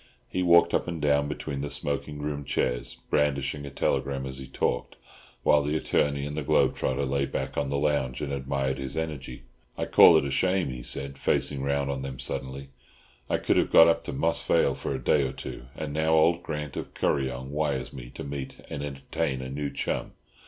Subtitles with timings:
[0.27, 4.47] He walked up and down between the smoking room chairs, brandishing a telegram as he
[4.47, 4.95] talked,
[5.43, 8.97] while the attorney and the globe trotter lay back on the lounge and admired his
[8.97, 9.43] energy.
[9.77, 12.69] "I call it a shame," he said, facing round on them suddenly;
[13.29, 16.15] "I could have got up to Moss Vale for a day or two, and now
[16.15, 20.13] old Grant of Kuryong wires me to meet and entertain a new chum.